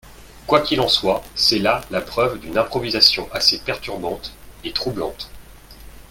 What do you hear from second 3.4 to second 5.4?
perturbante et troublante.